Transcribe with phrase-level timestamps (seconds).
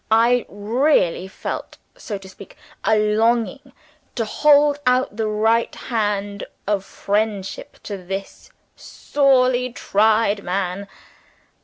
[0.09, 3.71] I really felt, so to speak, a longing
[4.15, 10.87] to hold out the right hand of friendship to this sorely tried man.